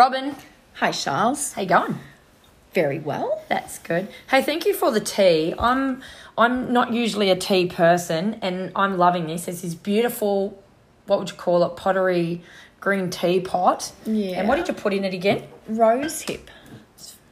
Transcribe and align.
Robin. 0.00 0.34
Hi, 0.76 0.92
Charles. 0.92 1.52
How 1.52 1.60
you 1.60 1.68
going? 1.68 1.98
Very 2.72 2.98
well. 2.98 3.42
That's 3.50 3.78
good. 3.80 4.08
Hey, 4.30 4.40
thank 4.40 4.64
you 4.64 4.72
for 4.72 4.90
the 4.90 4.98
tea. 4.98 5.52
I'm 5.58 6.00
I'm 6.38 6.72
not 6.72 6.94
usually 6.94 7.28
a 7.28 7.36
tea 7.36 7.66
person, 7.66 8.38
and 8.40 8.72
I'm 8.74 8.96
loving 8.96 9.26
this. 9.26 9.46
It's 9.46 9.60
this 9.60 9.74
beautiful, 9.74 10.58
what 11.04 11.18
would 11.18 11.28
you 11.28 11.36
call 11.36 11.62
it, 11.64 11.76
pottery 11.76 12.40
green 12.80 13.10
tea 13.10 13.40
pot. 13.40 13.92
Yeah. 14.06 14.38
And 14.38 14.48
what 14.48 14.56
did 14.56 14.68
you 14.68 14.72
put 14.72 14.94
in 14.94 15.04
it 15.04 15.12
again? 15.12 15.46
Rose 15.68 16.22
hip. 16.22 16.50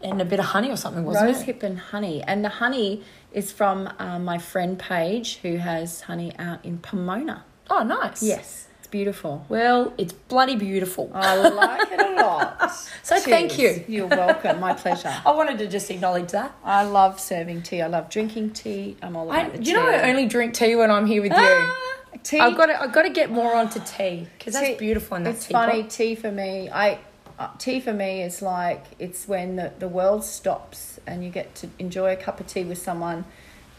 And 0.02 0.20
a 0.20 0.26
bit 0.26 0.38
of 0.38 0.44
honey 0.44 0.70
or 0.70 0.76
something, 0.76 1.06
wasn't 1.06 1.24
Rose 1.24 1.40
it? 1.40 1.46
hip 1.46 1.62
and 1.62 1.78
honey. 1.78 2.22
And 2.22 2.44
the 2.44 2.50
honey 2.50 3.02
is 3.32 3.50
from 3.50 3.88
uh, 3.98 4.18
my 4.18 4.36
friend 4.36 4.78
Paige, 4.78 5.38
who 5.38 5.56
has 5.56 6.02
honey 6.02 6.34
out 6.38 6.62
in 6.66 6.80
Pomona. 6.80 7.44
Oh, 7.70 7.82
nice. 7.82 8.22
Yes, 8.22 8.67
beautiful. 8.90 9.44
Well, 9.48 9.92
it's 9.98 10.12
bloody 10.12 10.56
beautiful. 10.56 11.10
I 11.14 11.36
like 11.36 11.92
it 11.92 12.00
a 12.00 12.22
lot. 12.22 12.72
So 13.02 13.18
thank 13.18 13.58
you. 13.58 13.84
You're 13.88 14.06
welcome. 14.06 14.60
My 14.60 14.74
pleasure. 14.74 15.08
I 15.26 15.30
wanted 15.32 15.58
to 15.60 15.66
just 15.66 15.90
acknowledge 15.90 16.32
that. 16.32 16.54
I 16.62 16.82
love 16.82 17.18
serving 17.18 17.62
tea. 17.62 17.80
I 17.80 17.86
love 17.86 18.10
drinking 18.10 18.50
tea. 18.50 18.98
I'm 19.00 19.16
all 19.16 19.30
I, 19.30 19.40
about 19.40 19.52
the 19.54 19.62
you 19.62 19.72
know, 19.72 19.88
I 19.88 20.10
only 20.10 20.26
drink 20.26 20.52
tea 20.52 20.76
when 20.76 20.90
I'm 20.90 21.06
here 21.06 21.22
with 21.22 21.32
you. 21.32 21.38
Ah, 21.38 21.98
tea. 22.22 22.38
I've 22.38 22.56
got 22.56 22.66
to, 22.66 22.82
I've 22.82 22.92
got 22.92 23.02
to 23.02 23.10
get 23.10 23.30
more 23.30 23.54
onto 23.54 23.80
tea 23.80 24.26
because 24.36 24.52
that's 24.52 24.78
beautiful 24.78 25.16
in 25.16 25.22
that 25.22 25.36
It's 25.36 25.46
funny. 25.46 25.84
Tea 25.84 26.14
for 26.16 26.30
me, 26.30 26.68
I 26.68 26.98
uh, 27.38 27.48
tea 27.58 27.80
for 27.80 27.92
me 27.92 28.22
is 28.22 28.42
like 28.42 28.84
it's 28.98 29.28
when 29.28 29.56
the, 29.56 29.72
the 29.78 29.88
world 29.88 30.24
stops 30.24 30.98
and 31.06 31.24
you 31.24 31.30
get 31.30 31.54
to 31.54 31.68
enjoy 31.78 32.12
a 32.12 32.16
cup 32.16 32.40
of 32.40 32.46
tea 32.46 32.64
with 32.64 32.78
someone, 32.78 33.24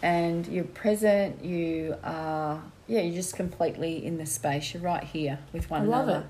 and 0.01 0.47
you're 0.47 0.63
present. 0.63 1.43
You 1.43 1.95
are 2.03 2.61
yeah, 2.87 3.01
you're 3.01 3.15
just 3.15 3.35
completely 3.35 4.03
in 4.05 4.17
the 4.17 4.25
space. 4.25 4.73
You're 4.73 4.83
right 4.83 5.03
here 5.03 5.39
with 5.53 5.69
one 5.69 5.83
I 5.83 5.85
love 5.85 6.07
another. 6.07 6.27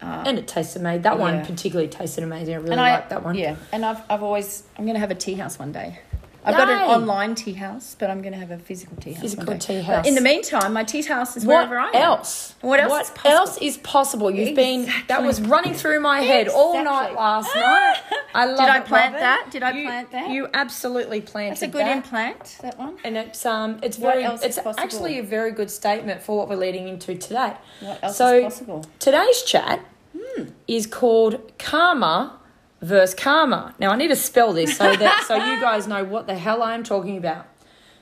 Um, 0.00 0.26
and 0.26 0.38
it 0.38 0.48
tastes 0.48 0.76
amazing. 0.76 1.02
That 1.02 1.18
one 1.18 1.44
particularly 1.46 1.88
tasted 1.88 2.24
amazing. 2.24 2.54
I 2.54 2.58
really 2.58 2.76
like 2.76 3.08
that 3.10 3.22
one. 3.22 3.34
Yeah, 3.34 3.56
and 3.72 3.84
I've 3.84 4.02
I've 4.10 4.22
always 4.22 4.64
I'm 4.76 4.84
going 4.84 4.94
to 4.94 5.00
have 5.00 5.10
a 5.10 5.14
tea 5.14 5.34
house 5.34 5.58
one 5.58 5.72
day. 5.72 6.00
I've 6.44 6.56
got 6.56 6.68
an 6.68 6.78
online 6.82 7.34
tea 7.34 7.52
house, 7.54 7.96
but 7.98 8.10
I'm 8.10 8.20
going 8.20 8.32
to 8.34 8.38
have 8.38 8.50
a 8.50 8.58
physical 8.58 8.96
tea 8.98 9.12
house. 9.12 9.22
Physical 9.22 9.56
tea 9.58 9.76
But 9.78 9.84
house. 9.84 10.06
in 10.06 10.14
the 10.14 10.20
meantime, 10.20 10.72
my 10.72 10.84
tea 10.84 11.02
house 11.02 11.36
is 11.36 11.44
What 11.46 11.68
wherever 11.70 11.78
I 11.78 11.88
am. 11.88 11.94
else? 11.94 12.54
What 12.60 12.80
else 12.80 12.90
What 12.90 13.02
is 13.02 13.10
possible? 13.10 13.30
else 13.30 13.58
is 13.58 13.76
possible? 13.78 14.30
You've 14.30 14.54
been 14.54 14.88
that 15.08 15.22
was 15.22 15.40
running 15.40 15.74
through 15.74 16.00
my 16.00 16.20
head 16.20 16.48
all 16.48 16.82
night 16.84 17.14
last 17.14 17.54
night. 17.54 17.96
I 18.34 18.44
love 18.46 18.58
Did 18.58 18.68
I 18.68 18.80
plant 18.80 19.14
that? 19.14 19.48
Did 19.50 19.62
I 19.62 19.70
You- 19.72 19.86
plant 19.86 20.10
that? 20.12 20.28
You 20.30 20.48
absolutely 20.52 21.20
planted 21.20 21.52
That's 21.52 21.62
a 21.62 21.68
good 21.68 21.80
that. 21.86 21.96
implant. 21.96 22.58
That 22.62 22.78
one. 22.78 22.96
And 23.04 23.16
it's 23.16 23.46
um 23.46 23.78
it's 23.82 23.98
What 23.98 24.14
very 24.16 24.24
it's 24.24 24.58
actually 24.78 25.18
a 25.18 25.22
very 25.22 25.50
good 25.52 25.70
statement 25.70 26.22
for 26.22 26.36
what 26.36 26.48
we're 26.48 26.56
leading 26.56 26.88
into 26.88 27.14
today. 27.14 27.54
What 27.80 27.98
else 28.02 28.16
so 28.16 28.36
is 28.36 28.44
possible? 28.44 28.84
today's 28.98 29.42
chat 29.42 29.80
Hmm. 30.16 30.44
is 30.68 30.86
called 30.86 31.52
karma 31.58 32.38
versus 32.84 33.14
karma. 33.14 33.74
Now 33.78 33.90
I 33.90 33.96
need 33.96 34.08
to 34.08 34.16
spell 34.16 34.52
this 34.52 34.76
so 34.76 34.94
that 34.94 35.24
so 35.26 35.36
you 35.36 35.60
guys 35.60 35.88
know 35.88 36.04
what 36.04 36.26
the 36.26 36.36
hell 36.36 36.62
I 36.62 36.74
am 36.74 36.84
talking 36.84 37.16
about. 37.16 37.46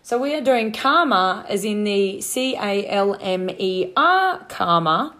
So 0.03 0.19
we 0.19 0.35
are 0.35 0.41
doing 0.41 0.73
karma 0.73 1.47
as 1.49 1.65
in 1.65 1.85
the 1.85 2.21
C 2.21 2.57
A 2.57 2.87
L 2.89 3.17
M 3.21 3.49
E 3.51 3.93
R 3.97 4.45
karma 4.49 5.15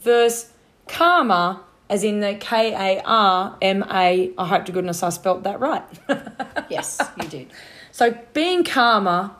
versus 0.00 0.50
karma 0.86 1.62
as 1.90 2.02
in 2.02 2.20
the 2.20 2.34
K 2.34 2.72
A 2.72 3.02
R 3.04 3.58
M 3.60 3.84
A. 3.90 4.32
I 4.38 4.46
hope 4.46 4.64
to 4.64 4.72
goodness 4.72 5.02
I 5.02 5.10
spelt 5.10 5.42
that 5.44 5.60
right. 5.60 5.84
Yes, 6.70 7.00
you 7.16 7.26
did. 7.28 7.50
So 7.92 8.18
being 8.34 8.62
karma 8.62 9.34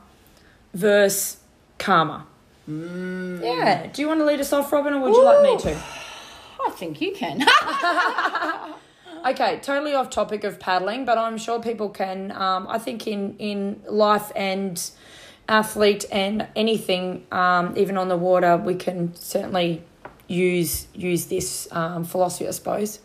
versus 0.72 1.38
karma. 1.78 2.26
Mm. 2.68 3.42
Yeah. 3.42 3.86
Do 3.86 4.00
you 4.00 4.08
want 4.08 4.20
to 4.20 4.24
lead 4.24 4.40
us 4.40 4.50
off, 4.52 4.72
Robin, 4.72 4.94
or 4.94 5.00
would 5.00 5.14
you 5.14 5.24
like 5.24 5.42
me 5.42 5.58
to? 5.58 5.78
I 6.66 6.70
think 6.70 7.00
you 7.02 7.12
can. 7.12 7.44
Okay, 9.26 9.58
totally 9.60 9.94
off 9.94 10.10
topic 10.10 10.44
of 10.44 10.58
paddling, 10.58 11.04
but 11.04 11.18
I'm 11.18 11.38
sure 11.38 11.60
people 11.60 11.88
can. 11.88 12.32
Um, 12.32 12.66
I 12.68 12.78
think 12.78 13.06
in 13.06 13.36
in 13.38 13.82
life 13.88 14.32
and 14.34 14.90
athlete 15.48 16.04
and 16.12 16.46
anything, 16.54 17.26
um, 17.32 17.74
even 17.76 17.96
on 17.96 18.08
the 18.08 18.16
water, 18.16 18.56
we 18.56 18.74
can 18.74 19.14
certainly 19.14 19.82
use 20.26 20.86
use 20.94 21.26
this 21.26 21.68
um, 21.72 22.04
philosophy, 22.04 22.46
I 22.46 22.50
suppose. 22.52 23.00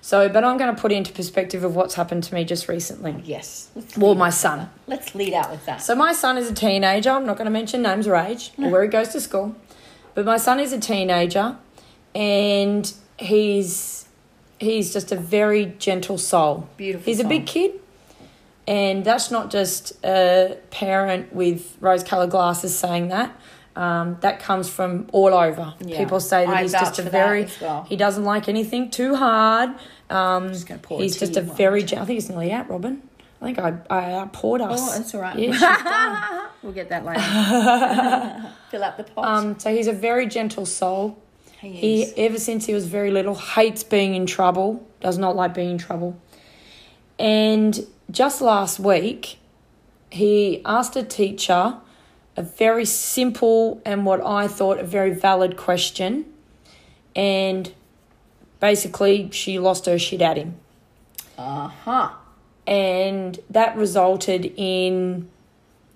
So, 0.00 0.28
but 0.28 0.44
I'm 0.44 0.56
going 0.56 0.74
to 0.74 0.80
put 0.80 0.92
into 0.92 1.12
perspective 1.12 1.64
of 1.64 1.74
what's 1.74 1.94
happened 1.94 2.24
to 2.24 2.34
me 2.34 2.44
just 2.44 2.68
recently. 2.68 3.20
yes. 3.24 3.68
Well, 3.96 4.14
my 4.14 4.30
son. 4.30 4.70
Let's 4.86 5.14
lead 5.14 5.34
out 5.34 5.50
with 5.50 5.66
that. 5.66 5.82
So 5.82 5.94
my 5.94 6.12
son 6.12 6.38
is 6.38 6.50
a 6.50 6.54
teenager. 6.54 7.10
I'm 7.10 7.26
not 7.26 7.36
going 7.36 7.46
to 7.46 7.50
mention 7.50 7.82
names 7.82 8.06
or 8.06 8.14
age 8.16 8.52
or 8.58 8.70
where 8.70 8.82
he 8.82 8.88
goes 8.88 9.08
to 9.08 9.20
school, 9.20 9.56
but 10.14 10.24
my 10.24 10.38
son 10.38 10.60
is 10.60 10.72
a 10.72 10.78
teenager, 10.80 11.56
and 12.14 12.90
he's 13.18 14.07
he's 14.60 14.92
just 14.92 15.12
a 15.12 15.16
very 15.16 15.66
gentle 15.78 16.18
soul. 16.18 16.68
Beautiful 16.76 17.04
He's 17.04 17.20
a 17.20 17.24
big 17.24 17.46
kid, 17.46 17.72
and 18.66 19.04
that's 19.04 19.30
not 19.30 19.50
just 19.50 19.92
a 20.04 20.58
parent 20.70 21.32
with 21.32 21.76
rose-colored 21.80 22.30
glasses 22.30 22.76
saying 22.78 23.08
that. 23.08 23.34
Um, 23.76 24.16
that 24.22 24.40
comes 24.40 24.68
from 24.68 25.06
all 25.12 25.32
over. 25.32 25.74
Yeah. 25.78 25.98
People 25.98 26.18
say 26.18 26.44
that 26.46 26.56
I 26.56 26.62
he's 26.62 26.72
just 26.72 26.98
a 26.98 27.02
very 27.02 27.46
well. 27.60 27.84
he 27.88 27.94
doesn't 27.96 28.24
like 28.24 28.48
anything 28.48 28.90
too 28.90 29.14
hard. 29.14 29.70
Um, 30.10 30.48
Just 30.48 30.66
gonna 30.66 30.80
pour 30.80 31.00
he's 31.00 31.16
just 31.16 31.36
a 31.36 31.42
very. 31.42 31.84
Gen- 31.84 32.00
I 32.00 32.04
think 32.04 32.18
it's 32.18 32.28
nearly 32.28 32.50
out, 32.50 32.68
Robin. 32.68 33.02
I 33.40 33.44
think 33.44 33.58
I 33.60 33.74
I 33.88 34.28
poured 34.32 34.62
us. 34.62 34.80
Oh, 34.82 34.98
that's 34.98 35.14
all 35.14 35.20
right. 35.20 35.38
Yeah, 35.38 36.48
we'll 36.62 36.72
get 36.72 36.88
that 36.88 37.04
later. 37.04 37.20
Fill 38.70 38.82
up 38.82 38.96
the 38.96 39.04
pot. 39.04 39.24
Um, 39.28 39.58
so 39.60 39.72
he's 39.72 39.86
a 39.86 39.92
very 39.92 40.26
gentle 40.26 40.66
soul. 40.66 41.16
He 41.60 42.04
He, 42.04 42.04
ever 42.16 42.38
since 42.38 42.66
he 42.66 42.74
was 42.74 42.86
very 42.86 43.10
little, 43.10 43.34
hates 43.34 43.82
being 43.82 44.14
in 44.14 44.26
trouble, 44.26 44.86
does 45.00 45.18
not 45.18 45.36
like 45.36 45.54
being 45.54 45.70
in 45.70 45.78
trouble. 45.78 46.20
And 47.18 47.86
just 48.10 48.40
last 48.40 48.78
week, 48.78 49.38
he 50.10 50.62
asked 50.64 50.96
a 50.96 51.02
teacher 51.02 51.76
a 52.36 52.42
very 52.42 52.84
simple 52.84 53.82
and 53.84 54.06
what 54.06 54.24
I 54.24 54.46
thought 54.46 54.78
a 54.78 54.84
very 54.84 55.12
valid 55.12 55.56
question. 55.56 56.24
And 57.16 57.72
basically, 58.60 59.30
she 59.32 59.58
lost 59.58 59.86
her 59.86 59.98
shit 59.98 60.22
at 60.22 60.36
him. 60.36 60.56
Uh 61.36 61.68
huh. 61.68 62.10
And 62.66 63.38
that 63.50 63.76
resulted 63.76 64.52
in 64.56 65.28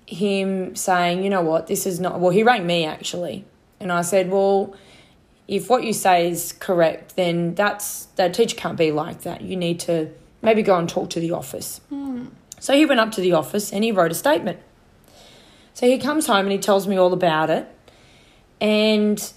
him 0.06 0.74
saying, 0.74 1.22
you 1.22 1.30
know 1.30 1.42
what, 1.42 1.68
this 1.68 1.86
is 1.86 2.00
not. 2.00 2.18
Well, 2.18 2.30
he 2.30 2.42
rang 2.42 2.66
me 2.66 2.84
actually. 2.84 3.44
And 3.78 3.92
I 3.92 4.02
said, 4.02 4.30
well, 4.30 4.74
if 5.48 5.68
what 5.68 5.84
you 5.84 5.92
say 5.92 6.30
is 6.30 6.52
correct, 6.52 7.16
then 7.16 7.54
that's 7.54 8.06
that 8.16 8.34
teacher 8.34 8.56
can't 8.56 8.78
be 8.78 8.92
like 8.92 9.22
that. 9.22 9.42
You 9.42 9.56
need 9.56 9.80
to 9.80 10.10
maybe 10.40 10.62
go 10.62 10.76
and 10.76 10.88
talk 10.88 11.10
to 11.10 11.20
the 11.20 11.32
office. 11.32 11.80
So 12.60 12.74
he 12.74 12.86
went 12.86 13.00
up 13.00 13.10
to 13.12 13.20
the 13.20 13.32
office 13.32 13.72
and 13.72 13.82
he 13.82 13.92
wrote 13.92 14.12
a 14.12 14.14
statement. 14.14 14.60
So 15.74 15.86
he 15.86 15.98
comes 15.98 16.26
home 16.26 16.46
and 16.46 16.52
he 16.52 16.58
tells 16.58 16.86
me 16.86 16.96
all 16.96 17.12
about 17.12 17.50
it. 17.50 17.68
And 18.60 19.32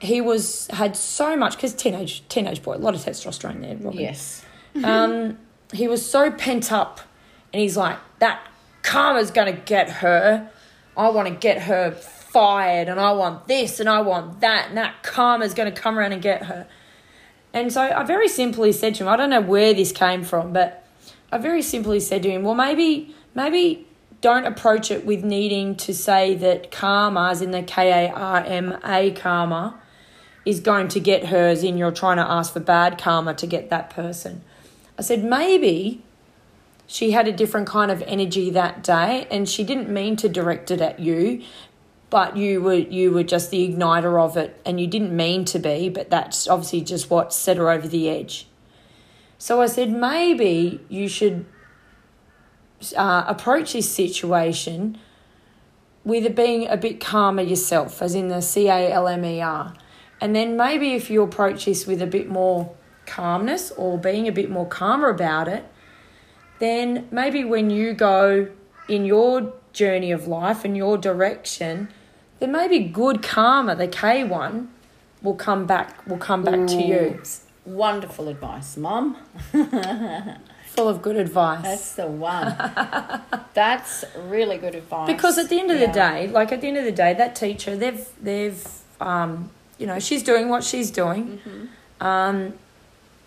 he 0.00 0.20
was 0.20 0.66
had 0.68 0.96
so 0.96 1.36
much 1.36 1.56
because 1.56 1.74
teenage 1.74 2.26
teenage 2.28 2.62
boy, 2.62 2.74
a 2.74 2.78
lot 2.78 2.94
of 2.94 3.00
testosterone 3.00 3.60
there. 3.60 3.76
Robin 3.76 4.00
Yes. 4.00 4.44
um, 4.84 5.38
he 5.72 5.88
was 5.88 6.08
so 6.08 6.30
pent 6.30 6.72
up, 6.72 7.00
and 7.52 7.62
he's 7.62 7.76
like, 7.76 7.98
"That 8.18 8.44
karma's 8.82 9.30
gonna 9.30 9.52
get 9.52 9.88
her. 9.88 10.50
I 10.96 11.08
want 11.08 11.28
to 11.28 11.34
get 11.34 11.62
her 11.62 11.92
fired, 12.34 12.88
and 12.88 13.00
I 13.00 13.12
want 13.12 13.48
this, 13.48 13.80
and 13.80 13.88
I 13.88 14.00
want 14.02 14.40
that, 14.40 14.68
and 14.68 14.76
that 14.76 15.02
karma's 15.02 15.54
gonna 15.54 15.72
come 15.72 15.96
around 15.98 16.12
and 16.12 16.20
get 16.20 16.40
her." 16.50 16.66
And 17.54 17.72
so 17.72 17.80
I 17.80 18.02
very 18.02 18.28
simply 18.28 18.72
said 18.72 18.96
to 18.96 19.04
him, 19.04 19.08
I 19.08 19.16
don't 19.16 19.30
know 19.30 19.40
where 19.40 19.72
this 19.72 19.92
came 19.92 20.22
from, 20.24 20.52
but 20.52 20.84
I 21.32 21.38
very 21.38 21.62
simply 21.62 22.00
said 22.00 22.22
to 22.24 22.30
him, 22.30 22.42
"Well, 22.42 22.58
maybe, 22.66 23.14
maybe." 23.34 23.86
Don't 24.20 24.46
approach 24.46 24.90
it 24.90 25.04
with 25.04 25.22
needing 25.22 25.74
to 25.84 25.92
say 25.92 26.34
that 26.36 26.70
karma, 26.70 27.28
as 27.32 27.42
in 27.42 27.50
the 27.50 27.62
K 27.62 27.76
A 27.90 28.10
R 28.10 28.42
M 28.46 28.78
A 28.82 29.10
karma, 29.10 29.74
is 30.46 30.60
going 30.60 30.88
to 30.88 31.00
get 31.00 31.26
hers 31.26 31.62
in 31.62 31.76
you're 31.76 31.90
trying 31.92 32.16
to 32.16 32.26
ask 32.36 32.54
for 32.54 32.60
bad 32.60 32.96
karma 32.96 33.34
to 33.34 33.46
get 33.46 33.68
that 33.68 33.90
person. 33.90 34.40
I 34.98 35.02
said, 35.02 35.24
maybe 35.24 36.02
she 36.86 37.10
had 37.10 37.28
a 37.28 37.32
different 37.32 37.66
kind 37.66 37.90
of 37.90 38.02
energy 38.06 38.48
that 38.48 38.82
day 38.82 39.26
and 39.30 39.46
she 39.46 39.62
didn't 39.62 39.90
mean 39.90 40.16
to 40.16 40.28
direct 40.28 40.70
it 40.70 40.80
at 40.80 41.00
you, 41.00 41.42
but 42.14 42.36
you 42.36 42.60
were 42.62 42.74
you 42.74 43.10
were 43.10 43.24
just 43.24 43.50
the 43.50 43.68
igniter 43.68 44.22
of 44.24 44.36
it 44.36 44.60
and 44.64 44.80
you 44.80 44.86
didn't 44.86 45.16
mean 45.16 45.44
to 45.44 45.58
be, 45.58 45.88
but 45.88 46.10
that's 46.10 46.46
obviously 46.46 46.80
just 46.80 47.10
what 47.10 47.32
set 47.32 47.56
her 47.56 47.68
over 47.68 47.88
the 47.88 48.08
edge. 48.08 48.46
So 49.36 49.60
I 49.60 49.66
said, 49.66 49.90
maybe 49.90 50.80
you 50.88 51.08
should 51.08 51.44
uh, 52.96 53.24
approach 53.26 53.72
this 53.72 53.90
situation 53.90 54.96
with 56.04 56.24
it 56.24 56.36
being 56.36 56.68
a 56.68 56.76
bit 56.76 57.00
calmer 57.00 57.42
yourself, 57.42 58.00
as 58.00 58.14
in 58.14 58.28
the 58.28 58.40
C 58.40 58.68
A 58.68 58.92
L 58.92 59.08
M 59.08 59.24
E 59.24 59.40
R. 59.40 59.74
And 60.20 60.36
then 60.36 60.56
maybe 60.56 60.92
if 60.92 61.10
you 61.10 61.20
approach 61.20 61.64
this 61.64 61.84
with 61.84 62.00
a 62.00 62.06
bit 62.06 62.28
more 62.28 62.72
calmness 63.06 63.72
or 63.72 63.98
being 63.98 64.28
a 64.28 64.32
bit 64.32 64.50
more 64.50 64.68
calmer 64.68 65.08
about 65.08 65.48
it, 65.48 65.64
then 66.60 67.08
maybe 67.10 67.42
when 67.42 67.70
you 67.70 67.92
go 67.92 68.52
in 68.88 69.04
your 69.04 69.52
journey 69.72 70.12
of 70.12 70.28
life 70.28 70.64
and 70.64 70.76
your 70.76 70.96
direction, 70.96 71.88
then 72.40 72.52
maybe 72.52 72.80
good 72.80 73.22
karma, 73.22 73.74
the 73.76 73.88
K 73.88 74.24
one, 74.24 74.68
will 75.22 75.34
come 75.34 75.66
back 75.66 76.06
will 76.06 76.18
come 76.18 76.42
back 76.42 76.66
to 76.68 76.82
you. 76.82 77.20
wonderful 77.64 78.28
advice, 78.28 78.76
Mum. 78.76 79.16
Full 80.74 80.88
of 80.88 81.02
good 81.02 81.16
advice. 81.16 81.62
That's 81.62 81.94
the 81.94 82.06
one. 82.08 82.56
That's 83.54 84.04
really 84.26 84.58
good 84.58 84.74
advice. 84.74 85.06
because 85.06 85.38
at 85.38 85.48
the 85.48 85.60
end 85.60 85.70
of 85.70 85.78
Yeah. 85.78 85.86
the 85.86 85.92
day, 85.92 86.26
like 86.28 86.50
at 86.50 86.60
the 86.60 86.66
end 86.68 86.76
of 86.78 86.84
the 86.84 86.92
day, 86.92 87.14
that 87.14 87.36
teacher, 87.36 87.76
they've 87.76 88.06
they've 88.20 88.66
um, 89.00 89.50
you 89.78 89.86
know, 89.86 89.98
she's 89.98 90.22
doing 90.22 90.48
what 90.48 90.64
she's 90.64 90.90
doing. 90.90 91.40
Mm-hmm. 91.46 92.04
Um, 92.06 92.54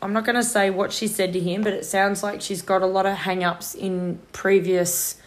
I'm 0.02 0.14
not 0.14 0.26
going 0.26 0.36
to 0.36 0.44
say 0.44 0.70
what 0.70 0.92
she 0.94 1.08
said 1.08 1.34
to 1.34 1.40
him, 1.40 1.62
but 1.64 1.74
it 1.74 1.86
sounds 1.86 2.22
like 2.22 2.42
she's 2.42 2.62
got 2.62 2.82
a 2.82 2.86
lot 2.86 3.06
of 3.06 3.18
hang-ups 3.18 3.74
in 3.76 4.20
previous 4.32 5.20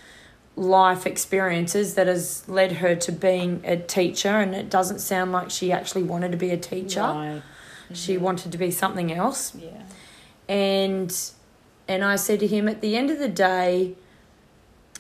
life 0.61 1.07
experiences 1.07 1.95
that 1.95 2.07
has 2.07 2.47
led 2.47 2.73
her 2.73 2.95
to 2.95 3.11
being 3.11 3.63
a 3.65 3.79
teacher 3.79 4.29
and 4.29 4.55
it 4.55 4.69
doesn't 4.69 4.99
sound 4.99 5.33
like 5.33 5.51
she 5.51 5.73
actually 5.73 6.03
wanted 6.03 6.31
to 6.31 6.37
be 6.37 6.51
a 6.51 6.57
teacher. 6.57 7.01
Right. 7.01 7.43
She 7.95 8.15
mm-hmm. 8.15 8.25
wanted 8.25 8.53
to 8.53 8.59
be 8.59 8.71
something 8.71 9.11
else. 9.11 9.55
Yeah. 9.55 9.83
and 10.49 11.31
and 11.89 12.05
I 12.05 12.17
said 12.17 12.39
to 12.41 12.47
him 12.47 12.69
at 12.69 12.83
the 12.83 12.95
end 12.95 13.11
of 13.11 13.19
the 13.19 13.29
day 13.29 13.95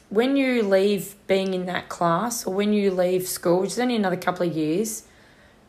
when 0.08 0.34
you 0.34 0.62
leave 0.62 1.14
being 1.26 1.52
in 1.52 1.66
that 1.66 1.88
class 1.88 2.46
or 2.46 2.54
when 2.54 2.72
you 2.72 2.90
leave 2.90 3.28
school 3.28 3.60
which 3.60 3.72
is 3.72 3.78
only 3.78 3.96
another 3.96 4.16
couple 4.16 4.46
of 4.48 4.56
years 4.56 5.04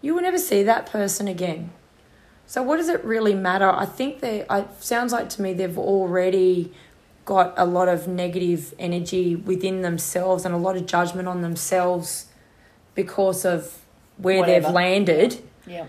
you 0.01 0.15
will 0.15 0.21
never 0.21 0.37
see 0.37 0.63
that 0.63 0.85
person 0.85 1.27
again 1.27 1.71
so 2.47 2.63
what 2.63 2.77
does 2.77 2.87
it 2.87 3.03
really 3.03 3.35
matter 3.35 3.69
I 3.69 3.85
think 3.85 4.21
they 4.21 4.45
it 4.49 4.67
sounds 4.79 5.11
like 5.11 5.29
to 5.31 5.41
me 5.41 5.53
they've 5.53 5.77
already 5.77 6.71
got 7.35 7.53
a 7.55 7.65
lot 7.65 7.87
of 7.87 8.07
negative 8.09 8.73
energy 8.77 9.35
within 9.35 9.81
themselves 9.83 10.43
and 10.45 10.53
a 10.53 10.57
lot 10.57 10.75
of 10.75 10.85
judgment 10.85 11.27
on 11.29 11.41
themselves 11.41 12.25
because 12.93 13.45
of 13.45 13.77
where 14.17 14.45
they've 14.45 14.69
landed 14.81 15.41
Yeah. 15.65 15.85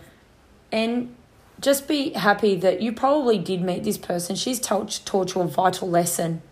and 0.71 1.15
just 1.61 1.89
be 1.89 2.11
happy 2.11 2.55
that 2.57 2.81
you 2.81 2.93
probably 2.93 3.39
did 3.39 3.61
meet 3.61 3.83
this 3.83 3.99
person. 3.99 4.37
She's 4.37 4.61
taught, 4.61 5.01
taught 5.05 5.35
you 5.35 5.41
a 5.41 5.47
vital 5.49 5.89
lesson. 5.91 6.43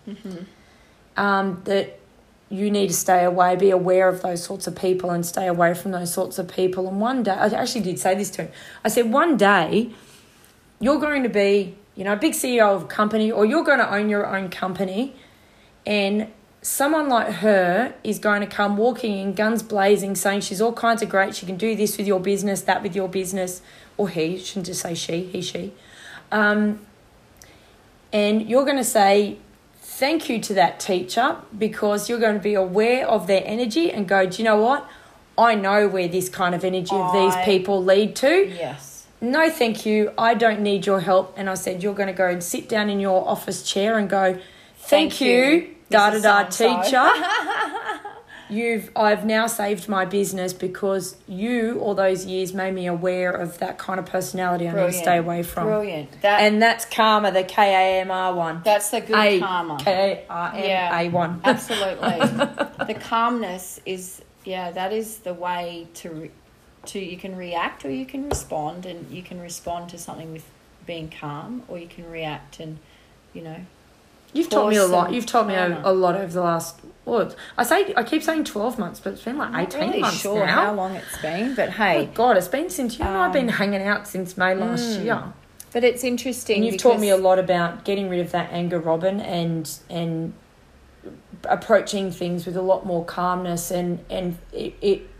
Um, 1.16 1.62
that 1.64 1.98
you 2.48 2.70
need 2.70 2.88
to 2.88 2.94
stay 2.94 3.22
away, 3.24 3.54
be 3.56 3.70
aware 3.70 4.08
of 4.08 4.22
those 4.22 4.42
sorts 4.42 4.66
of 4.66 4.74
people 4.74 5.10
and 5.10 5.24
stay 5.24 5.46
away 5.46 5.74
from 5.74 5.92
those 5.92 6.12
sorts 6.12 6.36
of 6.38 6.48
people. 6.48 6.88
And 6.88 7.00
one 7.00 7.22
day, 7.22 7.30
I 7.32 7.46
actually 7.62 7.82
did 7.82 7.98
say 8.00 8.14
this 8.16 8.30
to 8.30 8.42
him. 8.44 8.52
I 8.84 8.88
said, 8.88 9.12
one 9.12 9.36
day, 9.36 9.90
you're 10.80 10.98
going 10.98 11.22
to 11.22 11.28
be, 11.28 11.76
you 12.00 12.04
know, 12.04 12.14
a 12.14 12.16
big 12.16 12.32
CEO 12.32 12.74
of 12.74 12.84
a 12.84 12.86
company 12.86 13.30
or 13.30 13.44
you're 13.44 13.62
going 13.62 13.78
to 13.78 13.94
own 13.94 14.08
your 14.08 14.26
own 14.26 14.48
company 14.48 15.14
and 15.84 16.28
someone 16.62 17.10
like 17.10 17.28
her 17.28 17.94
is 18.02 18.18
going 18.18 18.40
to 18.40 18.46
come 18.46 18.78
walking 18.78 19.18
in 19.18 19.34
guns 19.34 19.62
blazing 19.62 20.14
saying 20.14 20.40
she's 20.40 20.62
all 20.62 20.72
kinds 20.72 21.02
of 21.02 21.10
great 21.10 21.34
she 21.34 21.44
can 21.44 21.58
do 21.58 21.76
this 21.76 21.98
with 21.98 22.06
your 22.06 22.18
business 22.18 22.62
that 22.62 22.82
with 22.82 22.96
your 22.96 23.06
business 23.06 23.60
or 23.98 24.08
he 24.08 24.38
shouldn't 24.38 24.64
just 24.64 24.80
say 24.80 24.94
she 24.94 25.24
he 25.24 25.42
she. 25.42 25.74
Um, 26.32 26.80
and 28.14 28.48
you're 28.48 28.64
going 28.64 28.78
to 28.78 28.82
say 28.82 29.36
thank 29.82 30.30
you 30.30 30.40
to 30.40 30.54
that 30.54 30.80
teacher 30.80 31.36
because 31.58 32.08
you're 32.08 32.18
going 32.18 32.36
to 32.36 32.42
be 32.42 32.54
aware 32.54 33.06
of 33.06 33.26
their 33.26 33.42
energy 33.44 33.92
and 33.92 34.08
go 34.08 34.24
do 34.24 34.38
you 34.38 34.44
know 34.44 34.56
what? 34.56 34.88
I 35.36 35.54
know 35.54 35.86
where 35.86 36.08
this 36.08 36.30
kind 36.30 36.54
of 36.54 36.64
energy 36.64 36.96
of 36.96 37.12
these 37.12 37.34
I- 37.34 37.44
people 37.44 37.84
lead 37.84 38.16
to. 38.16 38.48
Yes. 38.48 38.89
No 39.20 39.50
thank 39.50 39.84
you. 39.86 40.12
I 40.16 40.34
don't 40.34 40.60
need 40.60 40.86
your 40.86 41.00
help. 41.00 41.34
And 41.36 41.48
i 41.48 41.54
said 41.54 41.82
you're 41.82 41.94
going 41.94 42.08
to 42.08 42.12
go 42.12 42.28
and 42.28 42.42
sit 42.42 42.68
down 42.68 42.90
in 42.90 43.00
your 43.00 43.28
office 43.28 43.62
chair 43.62 43.98
and 43.98 44.08
go 44.08 44.34
thank, 44.76 45.12
Thank 45.12 45.20
you, 45.20 45.74
da 45.90 46.10
da 46.10 46.18
da 46.20 46.48
teacher. 46.48 47.08
You've 48.50 48.90
i've 48.96 49.24
now 49.24 49.46
saved 49.46 49.88
my 49.88 50.04
business 50.04 50.52
because 50.52 51.16
you 51.28 51.78
all 51.78 51.94
those 51.94 52.26
years 52.26 52.52
made 52.52 52.74
me 52.74 52.88
aware 52.88 53.30
of 53.30 53.58
that 53.58 53.78
kind 53.78 54.00
of 54.00 54.06
personality 54.06 54.68
i 54.68 54.72
need 54.72 54.86
to 54.86 54.92
stay 54.92 55.18
away 55.18 55.44
from. 55.44 55.68
Brilliant. 55.68 56.20
That 56.22 56.40
and 56.40 56.60
that's 56.60 56.84
karma 56.84 57.30
the 57.30 57.44
k-a-m-r 57.44 58.34
one. 58.34 58.62
That's 58.64 58.90
the 58.90 59.02
good 59.02 59.16
A- 59.16 59.38
karma. 59.38 59.78
K-A-R-M-A 59.78 61.08
one. 61.10 61.40
Absolutely. 61.44 62.18
the 62.86 62.96
calmness 63.00 63.80
is 63.86 64.20
yeah, 64.44 64.72
that 64.72 64.92
is 64.92 65.18
the 65.18 65.34
way 65.34 65.86
to 65.94 66.28
to 66.86 66.98
you 66.98 67.16
can 67.16 67.36
react 67.36 67.84
or 67.84 67.90
you 67.90 68.06
can 68.06 68.28
respond 68.28 68.86
and 68.86 69.10
you 69.10 69.22
can 69.22 69.40
respond 69.40 69.90
to 69.90 69.98
something 69.98 70.32
with 70.32 70.44
being 70.86 71.08
calm 71.10 71.62
or 71.68 71.78
you 71.78 71.86
can 71.86 72.10
react 72.10 72.58
and 72.60 72.78
you 73.34 73.42
know 73.42 73.56
You've 74.32 74.48
taught 74.48 74.70
me 74.70 74.76
a 74.76 74.86
lot. 74.86 75.12
You've 75.12 75.26
taught 75.26 75.48
me 75.48 75.54
a, 75.54 75.80
a 75.84 75.92
lot 75.92 76.14
over 76.14 76.32
the 76.32 76.40
last. 76.40 76.78
Well, 77.04 77.34
I 77.58 77.64
say 77.64 77.92
I 77.96 78.04
keep 78.04 78.22
saying 78.22 78.44
twelve 78.44 78.78
months, 78.78 79.00
but 79.00 79.14
it's 79.14 79.22
been 79.24 79.36
like 79.38 79.52
eighteen 79.66 79.88
really 79.88 80.00
months 80.02 80.20
sure 80.20 80.46
now. 80.46 80.66
how 80.66 80.74
long 80.74 80.94
it's 80.94 81.18
been, 81.20 81.56
but 81.56 81.70
Oh 81.70 81.72
hey, 81.72 82.08
God, 82.14 82.36
it's 82.36 82.46
been 82.46 82.70
since 82.70 82.96
you 82.96 83.04
and 83.04 83.16
I've 83.16 83.32
been 83.32 83.48
Um, 83.48 83.54
hanging 83.56 83.82
out 83.82 84.06
since 84.06 84.36
May 84.36 84.54
last 84.54 85.00
mm, 85.00 85.04
year. 85.04 85.24
but 85.72 85.82
it's 85.82 86.04
interesting. 86.04 86.58
And 86.58 86.64
you've 86.66 86.76
taught 86.76 87.00
me 87.00 87.10
a 87.10 87.16
lot 87.16 87.40
about 87.40 87.84
getting 87.84 88.08
rid 88.08 88.20
of 88.20 88.30
that 88.30 88.52
anger, 88.52 88.78
Robin, 88.78 89.18
and 89.20 89.68
and 89.90 90.32
approaching 91.44 92.12
things 92.12 92.46
with 92.46 92.56
a 92.56 92.62
lot 92.62 92.86
more 92.86 93.04
calmness, 93.04 93.72
and 93.72 93.98
and 94.08 94.38
it, 94.52 94.74
it 94.80 95.10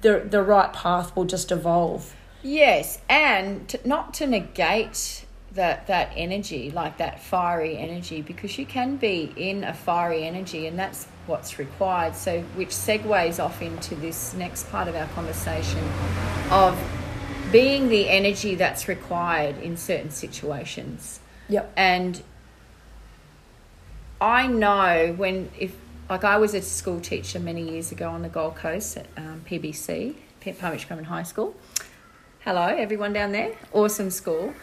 the 0.00 0.26
the 0.28 0.42
right 0.42 0.72
path 0.72 1.14
will 1.14 1.24
just 1.24 1.52
evolve. 1.52 2.14
Yes, 2.42 3.00
and 3.08 3.68
to, 3.68 3.80
not 3.86 4.14
to 4.14 4.26
negate 4.26 5.24
that 5.52 5.86
that 5.86 6.12
energy, 6.16 6.70
like 6.70 6.98
that 6.98 7.22
fiery 7.22 7.76
energy, 7.76 8.22
because 8.22 8.58
you 8.58 8.66
can 8.66 8.96
be 8.96 9.32
in 9.36 9.64
a 9.64 9.74
fiery 9.74 10.24
energy, 10.24 10.66
and 10.66 10.78
that's 10.78 11.06
what's 11.26 11.58
required. 11.58 12.14
So, 12.14 12.42
which 12.54 12.70
segues 12.70 13.42
off 13.42 13.60
into 13.60 13.94
this 13.96 14.34
next 14.34 14.70
part 14.70 14.88
of 14.88 14.94
our 14.94 15.08
conversation 15.08 15.84
of 16.50 16.78
being 17.50 17.88
the 17.88 18.08
energy 18.08 18.54
that's 18.54 18.88
required 18.88 19.58
in 19.58 19.76
certain 19.76 20.10
situations. 20.10 21.20
Yep. 21.48 21.72
And 21.76 22.22
I 24.20 24.46
know 24.46 25.14
when, 25.16 25.50
if, 25.58 25.74
like 26.08 26.24
I 26.24 26.38
was 26.38 26.54
a 26.54 26.62
school 26.62 27.00
teacher 27.00 27.38
many 27.38 27.70
years 27.70 27.92
ago 27.92 28.08
on 28.10 28.22
the 28.22 28.28
Gold 28.28 28.56
Coast 28.56 28.96
at 28.96 29.06
um, 29.16 29.44
PBC, 29.46 30.14
Beach 30.42 30.56
Currumbin 30.58 31.04
High 31.04 31.22
School. 31.22 31.54
Hello, 32.40 32.62
everyone 32.62 33.12
down 33.12 33.32
there. 33.32 33.54
Awesome 33.72 34.10
school. 34.10 34.54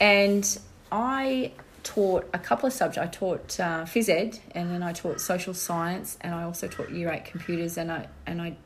And 0.00 0.58
I 0.92 1.52
taught 1.82 2.28
a 2.32 2.38
couple 2.38 2.68
of 2.68 2.72
subjects. 2.72 2.98
I 2.98 3.10
taught 3.10 3.58
uh, 3.58 3.84
phys 3.84 4.08
ed, 4.08 4.38
and 4.52 4.70
then 4.70 4.82
I 4.82 4.92
taught 4.92 5.20
social 5.20 5.52
science, 5.52 6.16
and 6.20 6.34
I 6.34 6.44
also 6.44 6.68
taught 6.68 6.90
year 6.90 7.10
eight 7.10 7.24
computers, 7.24 7.76
and 7.76 7.90
I 7.90 8.08
and 8.26 8.40
I, 8.40 8.56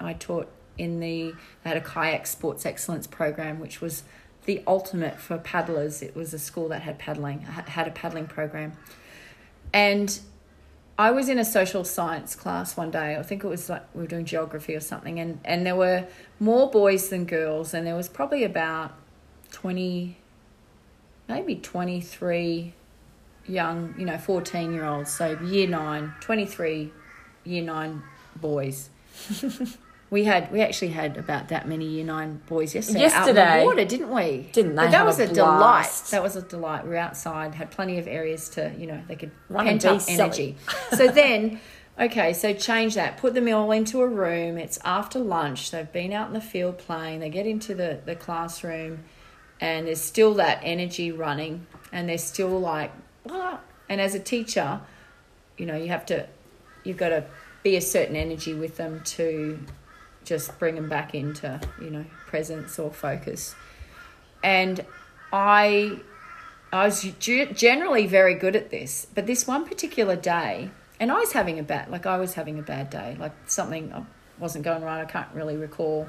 I 0.00 0.14
taught 0.14 0.48
in 0.78 1.00
the 1.00 1.34
I 1.64 1.68
had 1.68 1.76
a 1.76 1.82
kayak 1.82 2.26
sports 2.26 2.64
excellence 2.64 3.06
program, 3.06 3.60
which 3.60 3.82
was 3.82 4.04
the 4.46 4.62
ultimate 4.66 5.18
for 5.20 5.36
paddlers. 5.36 6.02
It 6.02 6.16
was 6.16 6.32
a 6.32 6.38
school 6.38 6.68
that 6.68 6.82
had 6.82 6.98
paddling 6.98 7.40
had 7.40 7.88
a 7.88 7.90
paddling 7.90 8.26
program, 8.26 8.72
and 9.72 10.18
I 10.96 11.10
was 11.10 11.28
in 11.28 11.38
a 11.38 11.44
social 11.44 11.84
science 11.84 12.36
class 12.36 12.76
one 12.76 12.90
day. 12.90 13.16
I 13.16 13.22
think 13.22 13.42
it 13.42 13.48
was 13.48 13.68
like 13.68 13.82
we 13.94 14.02
were 14.02 14.06
doing 14.06 14.24
geography 14.24 14.76
or 14.76 14.80
something, 14.80 15.18
and, 15.18 15.40
and 15.44 15.66
there 15.66 15.74
were 15.74 16.06
more 16.38 16.70
boys 16.70 17.08
than 17.08 17.24
girls, 17.24 17.74
and 17.74 17.86
there 17.86 17.96
was 17.96 18.08
probably 18.08 18.44
about 18.44 18.92
20, 19.50 20.16
maybe 21.28 21.56
23 21.56 22.74
young, 23.46 23.94
you 23.98 24.04
know, 24.06 24.18
14 24.18 24.72
year 24.72 24.84
olds. 24.84 25.12
So 25.12 25.38
year 25.40 25.66
nine, 25.66 26.14
23 26.20 26.92
year 27.44 27.62
nine 27.62 28.02
boys. 28.36 28.90
we 30.14 30.22
had, 30.22 30.52
we 30.52 30.60
actually 30.60 30.92
had 30.92 31.16
about 31.16 31.48
that 31.48 31.66
many 31.66 31.84
year 31.86 32.04
nine 32.04 32.40
boys 32.46 32.72
yesterday. 32.72 33.06
Out 33.06 33.28
in 33.28 33.34
the 33.34 33.64
water, 33.64 33.84
didn't 33.84 34.14
we? 34.14 34.48
Didn't 34.52 34.76
they 34.76 34.84
But 34.84 34.92
that 34.92 35.04
was 35.04 35.18
a 35.18 35.24
a, 35.24 35.26
delight. 35.26 35.90
That 36.12 36.22
was 36.22 36.36
a 36.36 36.42
delight. 36.42 36.84
We 36.84 36.90
were 36.90 36.98
outside, 36.98 37.52
had 37.52 37.72
plenty 37.72 37.98
of 37.98 38.06
areas 38.06 38.48
to, 38.50 38.72
you 38.78 38.86
know, 38.86 39.02
they 39.08 39.16
could 39.16 39.32
Run 39.48 39.66
pent 39.66 39.84
up 39.84 40.02
energy. 40.06 40.56
so 40.92 41.08
then, 41.20 41.58
okay, 41.98 42.32
so 42.32 42.54
change 42.54 42.94
that. 42.94 43.16
Put 43.16 43.34
them 43.34 43.52
all 43.52 43.72
into 43.72 44.02
a 44.02 44.06
room. 44.06 44.56
It's 44.56 44.78
after 44.84 45.18
lunch. 45.18 45.72
They've 45.72 45.90
been 45.90 46.12
out 46.12 46.28
in 46.28 46.32
the 46.32 46.40
field 46.40 46.78
playing. 46.78 47.18
They 47.18 47.28
get 47.28 47.48
into 47.48 47.74
the, 47.74 47.98
the 48.04 48.14
classroom, 48.14 49.02
and 49.60 49.88
there's 49.88 50.00
still 50.00 50.34
that 50.34 50.60
energy 50.62 51.10
running, 51.10 51.66
and 51.90 52.08
they're 52.08 52.18
still 52.18 52.60
like, 52.60 52.92
and 53.88 54.00
as 54.00 54.14
a 54.14 54.20
teacher, 54.20 54.80
you 55.58 55.66
know, 55.66 55.76
you 55.76 55.88
have 55.88 56.06
to, 56.06 56.28
you've 56.84 56.98
got 56.98 57.08
to 57.08 57.24
be 57.64 57.74
a 57.74 57.80
certain 57.80 58.14
energy 58.14 58.54
with 58.54 58.76
them 58.76 59.02
to 59.06 59.58
just 60.24 60.58
bring 60.58 60.74
them 60.74 60.88
back 60.88 61.14
into, 61.14 61.60
you 61.80 61.90
know, 61.90 62.04
presence 62.26 62.78
or 62.78 62.90
focus. 62.90 63.54
And 64.42 64.84
I 65.32 65.98
I 66.72 66.86
was 66.86 67.02
generally 67.20 68.06
very 68.06 68.34
good 68.34 68.56
at 68.56 68.70
this, 68.70 69.06
but 69.14 69.26
this 69.26 69.46
one 69.46 69.64
particular 69.64 70.16
day, 70.16 70.70
and 70.98 71.12
I 71.12 71.20
was 71.20 71.32
having 71.32 71.58
a 71.58 71.62
bad, 71.62 71.88
like 71.88 72.04
I 72.04 72.18
was 72.18 72.34
having 72.34 72.58
a 72.58 72.62
bad 72.62 72.90
day, 72.90 73.16
like 73.18 73.32
something 73.46 73.92
I 73.92 74.02
wasn't 74.40 74.64
going 74.64 74.82
right. 74.82 75.00
I 75.00 75.04
can't 75.04 75.32
really 75.34 75.56
recall, 75.56 76.08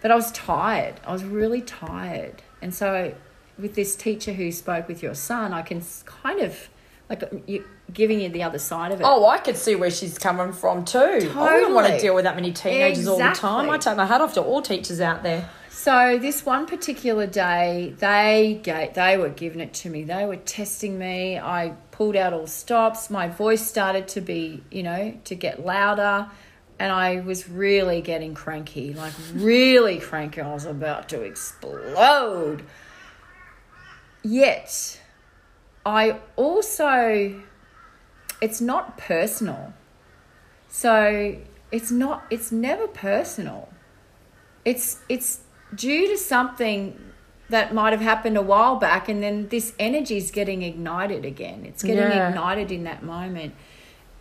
but 0.00 0.10
I 0.10 0.16
was 0.16 0.32
tired. 0.32 1.00
I 1.06 1.12
was 1.12 1.22
really 1.22 1.62
tired, 1.62 2.42
and 2.60 2.74
so 2.74 3.14
with 3.58 3.74
this 3.74 3.94
teacher 3.94 4.32
who 4.32 4.50
spoke 4.50 4.88
with 4.88 5.02
your 5.02 5.14
son, 5.14 5.52
I 5.52 5.62
can 5.62 5.82
kind 6.04 6.40
of 6.40 6.68
like 7.08 7.22
you, 7.46 7.64
giving 7.92 8.20
you 8.20 8.28
the 8.28 8.42
other 8.42 8.58
side 8.58 8.92
of 8.92 9.00
it. 9.00 9.04
Oh, 9.06 9.26
I 9.26 9.38
could 9.38 9.56
see 9.56 9.74
where 9.74 9.90
she's 9.90 10.18
coming 10.18 10.52
from 10.52 10.84
too. 10.84 10.98
I 11.36 11.54
wouldn't 11.54 11.74
want 11.74 11.88
to 11.88 11.98
deal 11.98 12.14
with 12.14 12.24
that 12.24 12.34
many 12.36 12.52
teenagers 12.52 13.06
all 13.06 13.18
the 13.18 13.22
time. 13.22 13.66
Exactly. 13.66 13.70
I 13.70 13.78
take 13.78 13.96
my 13.96 14.06
hat 14.06 14.20
off 14.20 14.34
to 14.34 14.42
all 14.42 14.62
teachers 14.62 15.00
out 15.00 15.22
there. 15.22 15.48
So 15.70 16.18
this 16.18 16.46
one 16.46 16.66
particular 16.66 17.26
day, 17.26 17.94
they 17.98 18.60
gave, 18.62 18.94
they 18.94 19.16
were 19.16 19.30
giving 19.30 19.60
it 19.60 19.74
to 19.74 19.90
me. 19.90 20.04
They 20.04 20.24
were 20.26 20.36
testing 20.36 20.98
me. 20.98 21.38
I 21.38 21.74
pulled 21.90 22.14
out 22.14 22.32
all 22.32 22.46
stops. 22.46 23.10
My 23.10 23.26
voice 23.28 23.66
started 23.66 24.06
to 24.08 24.20
be, 24.20 24.62
you 24.70 24.84
know, 24.84 25.18
to 25.24 25.34
get 25.34 25.64
louder, 25.64 26.30
and 26.78 26.92
I 26.92 27.20
was 27.20 27.48
really 27.48 28.00
getting 28.00 28.34
cranky, 28.34 28.94
like 28.94 29.12
really 29.34 29.98
cranky. 29.98 30.40
I 30.40 30.52
was 30.52 30.66
about 30.66 31.08
to 31.08 31.22
explode. 31.22 32.62
Yet, 34.22 35.00
I 35.84 36.20
also, 36.36 37.42
it's 38.42 38.60
not 38.60 38.98
personal. 38.98 39.72
So 40.68 41.36
it's 41.70 41.90
not. 41.90 42.24
It's 42.28 42.52
never 42.52 42.86
personal. 42.86 43.68
It's 44.64 44.98
it's 45.08 45.40
due 45.74 46.08
to 46.08 46.18
something 46.18 46.98
that 47.48 47.74
might 47.74 47.92
have 47.92 48.00
happened 48.00 48.36
a 48.36 48.42
while 48.42 48.76
back 48.76 49.08
and 49.08 49.22
then 49.22 49.48
this 49.48 49.74
energy 49.78 50.16
is 50.16 50.30
getting 50.30 50.62
ignited 50.62 51.24
again 51.24 51.64
it's 51.66 51.82
getting 51.82 51.98
Yeah. 52.10 52.28
ignited 52.30 52.70
in 52.72 52.84
that 52.84 53.02
moment 53.02 53.54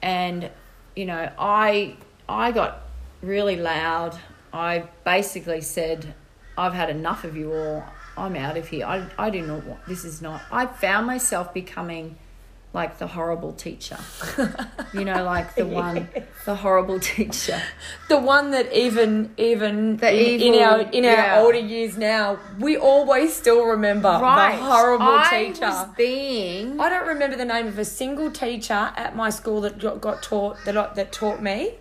and 0.01 0.49
you 0.95 1.05
know 1.05 1.29
i 1.37 1.95
i 2.27 2.51
got 2.51 2.81
really 3.21 3.55
loud 3.55 4.17
i 4.53 4.83
basically 5.05 5.61
said 5.61 6.13
i've 6.57 6.73
had 6.73 6.89
enough 6.89 7.23
of 7.23 7.37
you 7.37 7.53
all 7.53 7.83
i'm 8.17 8.35
out 8.35 8.57
of 8.57 8.67
here 8.67 8.85
i, 8.85 9.05
I 9.17 9.29
do 9.29 9.41
not 9.45 9.65
want 9.65 9.85
this 9.87 10.03
is 10.03 10.21
not 10.21 10.41
i 10.51 10.65
found 10.65 11.05
myself 11.07 11.53
becoming 11.53 12.17
like 12.73 12.97
the 12.99 13.07
horrible 13.07 13.51
teacher 13.51 13.97
you 14.93 15.03
know 15.03 15.23
like 15.25 15.55
the 15.55 15.65
one 15.65 16.07
the 16.45 16.55
horrible 16.55 16.99
teacher 16.99 17.61
the 18.07 18.17
one 18.17 18.51
that 18.51 18.71
even 18.73 19.31
even 19.37 19.97
The 19.97 20.09
in, 20.11 20.41
in 20.41 20.53
evil- 20.53 20.63
our 20.63 20.79
in 20.91 21.03
yeah. 21.03 21.35
our 21.35 21.43
older 21.43 21.59
years 21.59 21.97
now, 21.97 22.39
we 22.59 22.77
always 22.77 23.35
still 23.35 23.65
remember 23.65 24.07
right 24.09 24.55
the 24.57 24.63
horrible 24.63 25.05
I 25.07 25.47
teacher. 25.47 25.65
was 25.65 25.87
being 25.97 26.79
I 26.79 26.89
don't 26.89 27.07
remember 27.07 27.35
the 27.35 27.45
name 27.45 27.67
of 27.67 27.77
a 27.77 27.85
single 27.85 28.31
teacher 28.31 28.91
at 28.95 29.15
my 29.15 29.29
school 29.29 29.61
that 29.61 29.77
got, 29.79 29.99
got 30.01 30.23
taught 30.23 30.57
that 30.65 30.95
that 30.95 31.11
taught 31.11 31.41
me, 31.41 31.75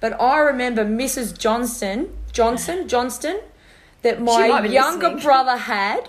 but 0.00 0.18
I 0.20 0.38
remember 0.38 0.84
Mrs. 0.84 1.38
Johnson 1.38 2.16
Johnson 2.32 2.78
uh-huh. 2.80 2.88
Johnston 2.88 3.40
that 4.00 4.20
my 4.20 4.64
younger 4.64 5.08
listening. 5.10 5.22
brother 5.22 5.56
had 5.58 6.08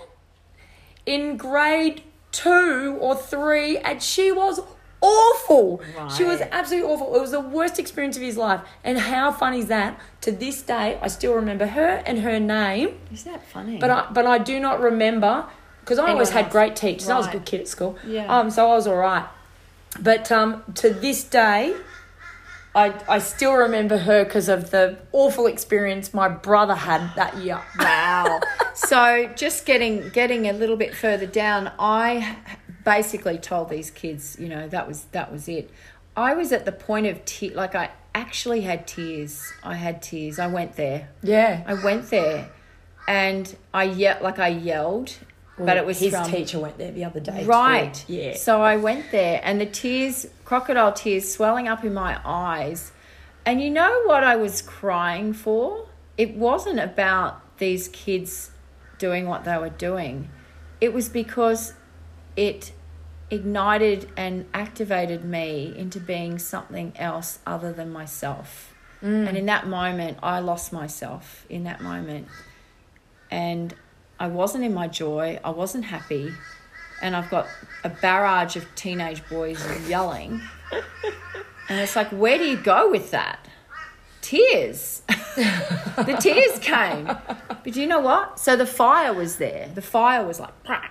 in 1.06 1.36
grade 1.36 2.02
two 2.34 2.98
or 3.00 3.14
three, 3.14 3.78
and 3.78 4.02
she 4.02 4.32
was 4.32 4.60
awful. 5.00 5.82
She 6.16 6.24
was 6.24 6.40
absolutely 6.40 6.90
awful. 6.90 7.14
It 7.14 7.20
was 7.20 7.30
the 7.30 7.40
worst 7.40 7.78
experience 7.78 8.16
of 8.16 8.22
his 8.22 8.36
life. 8.36 8.60
And 8.82 8.98
how 8.98 9.30
funny 9.32 9.60
is 9.60 9.66
that? 9.66 10.00
To 10.22 10.32
this 10.32 10.62
day, 10.62 10.98
I 11.00 11.08
still 11.08 11.34
remember 11.34 11.66
her 11.66 12.02
and 12.06 12.20
her 12.20 12.40
name. 12.40 12.98
Isn't 13.12 13.32
that 13.32 13.46
funny? 13.48 13.78
But 13.78 13.90
I, 13.90 14.06
but 14.10 14.26
I 14.26 14.38
do 14.38 14.58
not 14.58 14.80
remember 14.80 15.46
because 15.80 15.98
I 15.98 16.10
always 16.10 16.30
had 16.30 16.44
else? 16.46 16.52
great 16.52 16.76
teachers. 16.76 17.08
I 17.08 17.16
was 17.18 17.28
a 17.28 17.32
good 17.32 17.44
kid 17.44 17.60
at 17.62 17.68
school. 17.68 17.96
Yeah. 18.06 18.26
Um. 18.26 18.50
So 18.50 18.68
I 18.70 18.74
was 18.74 18.86
all 18.86 18.96
right. 18.96 19.26
But 20.00 20.32
um, 20.32 20.64
to 20.76 20.90
this 20.90 21.22
day, 21.22 21.76
I 22.74 22.94
I 23.08 23.18
still 23.18 23.52
remember 23.52 23.98
her 23.98 24.24
because 24.24 24.48
of 24.48 24.70
the 24.70 24.98
awful 25.12 25.46
experience 25.46 26.12
my 26.14 26.28
brother 26.28 26.74
had 26.74 27.14
that 27.14 27.36
year. 27.36 27.60
wow. 27.78 28.40
So 28.74 29.32
just 29.36 29.66
getting 29.66 30.08
getting 30.10 30.48
a 30.48 30.52
little 30.52 30.76
bit 30.76 30.94
further 30.94 31.26
down, 31.26 31.72
I 31.78 32.36
basically 32.84 33.38
told 33.38 33.70
these 33.70 33.90
kids, 33.90 34.36
you 34.38 34.48
know, 34.48 34.68
that 34.68 34.86
was 34.86 35.04
that 35.12 35.32
was 35.32 35.48
it. 35.48 35.70
I 36.16 36.34
was 36.34 36.52
at 36.52 36.64
the 36.64 36.72
point 36.72 37.06
of 37.06 37.24
te- 37.24 37.54
like 37.54 37.74
I 37.74 37.90
actually 38.14 38.60
had 38.62 38.86
tears. 38.86 39.52
I 39.62 39.74
had 39.74 40.02
tears. 40.02 40.38
I 40.38 40.46
went 40.46 40.76
there. 40.76 41.08
Yeah. 41.22 41.62
I 41.66 41.74
went 41.74 42.10
there, 42.10 42.50
and 43.08 43.54
I 43.72 43.84
yelled 43.84 44.22
like 44.22 44.38
I 44.38 44.48
yelled, 44.48 45.16
but 45.58 45.76
it 45.76 45.86
was 45.86 45.98
his 45.98 46.14
from 46.14 46.30
teacher 46.30 46.58
went 46.58 46.78
there 46.78 46.92
the 46.92 47.04
other 47.04 47.20
day. 47.20 47.42
too. 47.42 47.48
Right. 47.48 48.04
Yeah. 48.08 48.36
So 48.36 48.62
I 48.62 48.76
went 48.76 49.10
there 49.10 49.40
and 49.44 49.60
the 49.60 49.66
tears, 49.66 50.26
crocodile 50.44 50.92
tears 50.92 51.32
swelling 51.32 51.68
up 51.68 51.84
in 51.84 51.94
my 51.94 52.20
eyes. 52.24 52.92
And 53.46 53.60
you 53.60 53.70
know 53.70 54.02
what 54.04 54.24
I 54.24 54.36
was 54.36 54.62
crying 54.62 55.34
for? 55.34 55.86
It 56.16 56.34
wasn't 56.34 56.80
about 56.80 57.58
these 57.58 57.88
kids 57.88 58.50
doing 58.98 59.26
what 59.26 59.44
they 59.44 59.56
were 59.56 59.70
doing. 59.70 60.30
It 60.80 60.92
was 60.92 61.08
because 61.08 61.74
it 62.36 62.72
ignited 63.30 64.10
and 64.16 64.46
activated 64.52 65.24
me 65.24 65.74
into 65.76 65.98
being 66.00 66.38
something 66.38 66.92
else 66.96 67.38
other 67.46 67.72
than 67.72 67.90
myself. 67.90 68.74
Mm. 69.02 69.28
And 69.28 69.36
in 69.36 69.46
that 69.46 69.66
moment, 69.66 70.18
I 70.22 70.40
lost 70.40 70.72
myself 70.72 71.46
in 71.48 71.64
that 71.64 71.80
moment. 71.80 72.28
And 73.30 73.74
I 74.18 74.28
wasn't 74.28 74.64
in 74.64 74.74
my 74.74 74.88
joy, 74.88 75.40
I 75.44 75.50
wasn't 75.50 75.86
happy. 75.86 76.32
And 77.02 77.16
I've 77.16 77.30
got 77.30 77.46
a 77.82 77.88
barrage 77.88 78.56
of 78.56 78.66
teenage 78.74 79.26
boys 79.28 79.62
yelling. 79.88 80.40
And 81.68 81.80
it's 81.80 81.96
like, 81.96 82.08
where 82.10 82.38
do 82.38 82.44
you 82.44 82.56
go 82.56 82.90
with 82.90 83.10
that? 83.12 83.38
Tears. 84.24 85.02
the 85.36 86.16
tears 86.18 86.58
came. 86.60 87.04
But 87.04 87.76
you 87.76 87.86
know 87.86 88.00
what? 88.00 88.38
So 88.38 88.56
the 88.56 88.66
fire 88.66 89.12
was 89.12 89.36
there. 89.36 89.70
The 89.74 89.82
fire 89.82 90.26
was 90.26 90.40
like, 90.40 90.54
"Prah." 90.64 90.88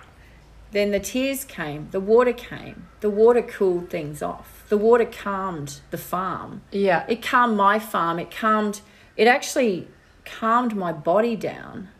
then 0.74 0.90
the 0.90 1.00
tears 1.00 1.44
came. 1.44 1.88
The 1.92 2.00
water 2.00 2.32
came. 2.32 2.88
The 3.00 3.08
water 3.08 3.42
cooled 3.42 3.90
things 3.90 4.22
off. 4.22 4.64
The 4.68 4.76
water 4.76 5.04
calmed 5.04 5.80
the 5.90 5.98
farm. 5.98 6.62
Yeah. 6.72 7.04
It 7.08 7.22
calmed 7.22 7.56
my 7.56 7.78
farm. 7.78 8.18
It 8.18 8.30
calmed, 8.30 8.80
it 9.16 9.28
actually 9.28 9.86
calmed 10.24 10.74
my 10.74 10.92
body 10.92 11.36
down. 11.36 11.90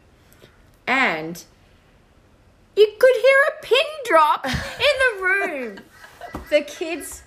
And 0.89 1.45
you 2.77 2.93
could 2.99 3.17
hear 3.17 3.41
a 3.49 3.63
pin 3.65 3.87
drop 4.07 4.45
in 4.47 4.95
the 5.19 5.23
room. 5.23 5.79
the 6.51 6.63
kids 6.63 7.23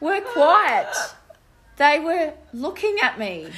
were 0.00 0.20
quiet. 0.20 0.94
They 1.80 1.98
were 1.98 2.34
looking 2.52 2.96
at 3.02 3.18
me. 3.18 3.48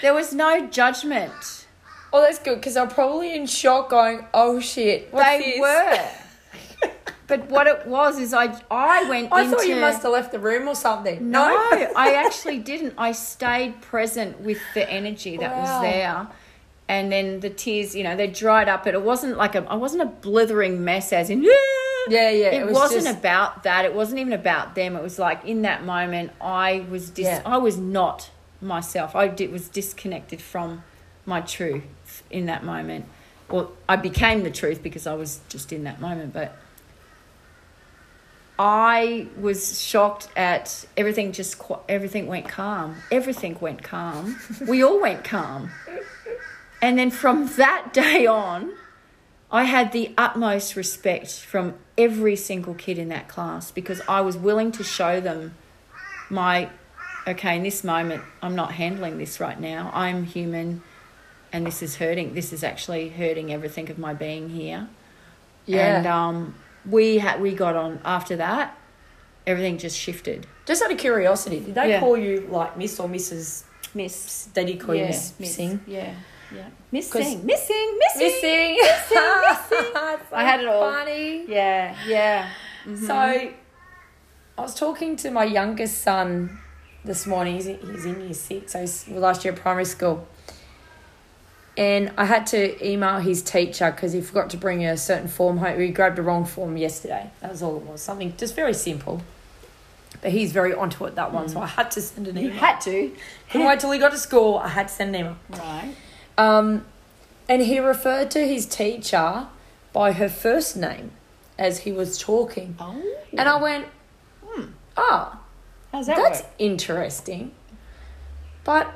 There 0.00 0.14
was 0.14 0.32
no 0.32 0.66
judgment. 0.68 1.66
Oh, 2.10 2.22
that's 2.22 2.38
good 2.38 2.54
because 2.56 2.78
I'm 2.78 2.88
probably 2.88 3.34
in 3.34 3.44
shock, 3.46 3.90
going, 3.90 4.24
"Oh 4.32 4.58
shit!" 4.58 5.12
They 5.12 5.38
this? 5.38 5.60
were. 5.60 6.08
But 7.26 7.50
what 7.50 7.66
it 7.66 7.86
was 7.86 8.18
is 8.18 8.32
I 8.32 8.58
I 8.70 9.04
went 9.08 9.28
I 9.32 9.42
into 9.42 9.56
thought 9.56 9.66
you 9.68 9.76
must 9.76 10.02
have 10.02 10.12
left 10.12 10.32
the 10.32 10.38
room 10.38 10.66
or 10.66 10.74
something. 10.74 11.30
No, 11.30 11.44
I 11.44 12.14
actually 12.24 12.58
didn't. 12.58 12.94
I 12.96 13.12
stayed 13.12 13.82
present 13.82 14.40
with 14.40 14.58
the 14.72 14.88
energy 14.90 15.36
that 15.36 15.52
Wow. 15.54 15.60
was 15.60 15.80
there. 15.82 16.26
And 16.88 17.12
then 17.12 17.40
the 17.40 17.50
tears, 17.50 17.94
you 17.94 18.02
know, 18.02 18.16
they 18.16 18.28
dried 18.28 18.68
up. 18.68 18.84
But 18.84 18.94
it 18.94 19.02
wasn't 19.02 19.36
like 19.36 19.54
a, 19.54 19.62
I 19.70 19.76
wasn't 19.76 20.02
a 20.02 20.06
blithering 20.06 20.84
mess, 20.84 21.12
as 21.12 21.28
in, 21.30 21.42
Yeah, 22.08 22.30
yeah. 22.30 22.46
It, 22.46 22.62
It, 22.62 22.66
was 22.66 22.74
wasn't 22.74 23.04
just, 23.04 23.18
about 23.18 23.62
that. 23.64 23.84
It 23.84 23.94
wasn't 23.94 24.20
even 24.20 24.32
about 24.32 24.74
them. 24.74 24.96
It 24.96 25.02
was 25.02 25.18
like 25.18 25.44
in 25.44 25.62
that 25.62 25.84
moment, 25.84 26.32
I 26.40 26.84
was 26.90 27.10
dis- 27.10 27.26
Yeah. 27.26 27.42
I 27.46 27.58
was 27.58 27.76
not 27.76 28.30
myself. 28.60 29.14
I 29.14 29.28
did, 29.28 29.52
was 29.52 29.68
disconnected 29.68 30.40
from 30.40 30.82
my 31.26 31.40
truth 31.40 32.22
in 32.30 32.46
that 32.46 32.64
moment. 32.64 33.06
Well, 33.48 33.72
I 33.88 33.96
became 33.96 34.42
the 34.42 34.50
truth 34.50 34.82
because 34.82 35.06
I 35.06 35.14
was 35.14 35.40
just 35.48 35.72
in 35.72 35.84
that 35.84 36.00
moment. 36.00 36.32
But 36.32 36.56
I 38.58 39.26
was 39.38 39.80
shocked 39.80 40.28
at 40.36 40.86
everything. 40.96 41.32
Just 41.32 41.58
qu- 41.58 41.80
everything 41.88 42.26
went 42.26 42.48
calm. 42.48 42.96
Everything 43.10 43.56
went 43.60 43.82
calm. 43.82 44.38
we 44.66 44.82
all 44.82 45.00
went 45.00 45.24
calm. 45.24 45.70
And 46.84 46.98
then 46.98 47.12
from 47.12 47.46
that 47.58 47.92
day 47.92 48.26
on, 48.26 48.72
I 49.52 49.64
had 49.64 49.92
the 49.92 50.12
utmost 50.16 50.76
respect 50.76 51.30
from 51.40 51.74
every 51.98 52.36
single 52.36 52.74
kid 52.74 52.98
in 52.98 53.08
that 53.10 53.28
class 53.28 53.70
because 53.70 54.00
I 54.08 54.22
was 54.22 54.36
willing 54.36 54.72
to 54.72 54.82
show 54.82 55.20
them 55.20 55.54
my 56.30 56.70
okay, 57.28 57.56
in 57.56 57.62
this 57.62 57.84
moment, 57.84 58.22
I'm 58.42 58.56
not 58.56 58.72
handling 58.72 59.18
this 59.18 59.38
right 59.38 59.60
now. 59.60 59.90
I'm 59.94 60.24
human 60.24 60.82
and 61.52 61.66
this 61.66 61.82
is 61.82 61.96
hurting. 61.96 62.34
This 62.34 62.52
is 62.52 62.64
actually 62.64 63.10
hurting 63.10 63.52
everything 63.52 63.90
of 63.90 63.98
my 63.98 64.14
being 64.14 64.48
here. 64.48 64.88
yeah. 65.66 65.98
And 65.98 66.06
um, 66.06 66.54
we 66.88 67.18
had 67.18 67.40
we 67.40 67.54
got 67.54 67.76
on 67.76 68.00
after 68.04 68.36
that. 68.36 68.76
Everything 69.46 69.76
just 69.76 69.98
shifted. 69.98 70.46
just 70.66 70.82
out 70.82 70.90
of 70.92 70.98
curiosity, 70.98 71.60
did 71.60 71.74
they 71.74 71.90
Yeah. 71.90 72.00
call 72.00 72.16
you 72.16 72.46
like 72.50 72.76
Miss 72.78 72.98
or 73.00 73.08
Mrs. 73.08 73.64
Miss, 73.94 74.44
They 74.54 74.64
did 74.64 74.80
call 74.80 74.94
you 74.94 75.06
Miss, 75.06 75.34
miss, 75.38 75.54
Singh. 75.56 75.80
yeah, 75.86 76.14
yeah, 76.54 76.64
'Cause- 76.64 76.70
missing, 76.90 77.46
missing, 77.46 77.98
missing, 77.98 78.26
Missing. 78.26 78.76
missing. 78.76 78.78
That's 79.94 80.32
I 80.32 80.44
had 80.44 80.60
it 80.60 80.66
all. 80.68 80.90
Funny. 80.90 81.44
Yeah, 81.46 81.94
yeah. 82.06 82.50
So, 82.84 82.90
mm-hmm. 82.90 83.54
I 84.58 84.60
was 84.60 84.74
talking 84.74 85.16
to 85.16 85.30
my 85.30 85.44
youngest 85.44 86.02
son 86.02 86.58
this 87.04 87.26
morning. 87.26 87.54
He's 87.54 87.66
in, 87.66 87.78
he's 87.80 88.04
in 88.04 88.20
year 88.20 88.34
six. 88.34 88.72
So 88.72 88.80
he's 88.80 89.08
last 89.08 89.44
year 89.44 89.54
at 89.54 89.60
primary 89.60 89.84
school. 89.84 90.26
And 91.76 92.12
I 92.18 92.26
had 92.26 92.46
to 92.48 92.86
email 92.86 93.18
his 93.18 93.40
teacher 93.40 93.90
because 93.90 94.12
he 94.12 94.20
forgot 94.20 94.50
to 94.50 94.58
bring 94.58 94.84
a 94.84 94.96
certain 94.96 95.28
form 95.28 95.56
home. 95.58 95.80
He 95.80 95.88
grabbed 95.88 96.16
the 96.16 96.22
wrong 96.22 96.44
form 96.44 96.76
yesterday. 96.76 97.30
That 97.40 97.50
was 97.50 97.62
all 97.62 97.76
it 97.78 97.82
was. 97.84 98.02
Something 98.02 98.34
just 98.36 98.54
very 98.54 98.74
simple. 98.74 99.22
But 100.20 100.32
he's 100.32 100.52
very 100.52 100.74
onto 100.74 101.04
it 101.06 101.14
that 101.14 101.32
one. 101.32 101.48
So 101.48 101.60
mm. 101.60 101.62
I 101.62 101.66
had 101.66 101.90
to 101.92 102.02
send 102.02 102.28
an 102.28 102.36
email. 102.36 102.52
You 102.52 102.58
had 102.58 102.80
to, 102.82 103.12
Couldn't 103.50 103.66
wait 103.66 103.80
till 103.80 103.90
he 103.90 103.98
got 103.98 104.12
to 104.12 104.18
school. 104.18 104.58
I 104.58 104.68
had 104.68 104.88
to 104.88 104.94
send 104.94 105.16
an 105.16 105.20
email. 105.22 105.36
right? 105.50 105.94
Um, 106.38 106.86
And 107.48 107.62
he 107.62 107.78
referred 107.80 108.30
to 108.32 108.46
his 108.46 108.66
teacher 108.66 109.46
by 109.92 110.12
her 110.12 110.28
first 110.28 110.76
name 110.76 111.10
as 111.58 111.80
he 111.80 111.92
was 111.92 112.18
talking. 112.18 112.76
Oh. 112.78 113.02
And 113.36 113.48
I 113.48 113.60
went, 113.60 113.86
oh, 114.96 115.38
How's 115.92 116.06
that 116.06 116.16
that's 116.16 116.42
work? 116.42 116.50
interesting. 116.58 117.52
But 118.64 118.92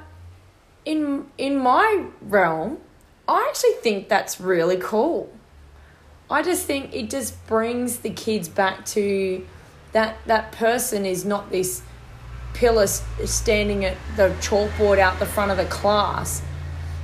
in 0.84 1.26
in 1.36 1.58
my 1.58 2.06
realm, 2.22 2.78
I 3.28 3.46
actually 3.48 3.74
think 3.82 4.08
that's 4.08 4.40
really 4.40 4.76
cool. 4.78 5.30
I 6.30 6.42
just 6.42 6.66
think 6.66 6.94
it 6.94 7.10
just 7.10 7.46
brings 7.46 7.98
the 7.98 8.10
kids 8.10 8.48
back 8.48 8.84
to 8.86 9.46
that 9.92 10.16
that 10.26 10.52
person 10.52 11.04
is 11.04 11.24
not 11.24 11.50
this 11.50 11.82
pillar 12.54 12.86
standing 12.86 13.84
at 13.84 13.96
the 14.16 14.28
chalkboard 14.40 14.98
out 14.98 15.18
the 15.18 15.26
front 15.26 15.50
of 15.50 15.56
the 15.56 15.66
class. 15.66 16.42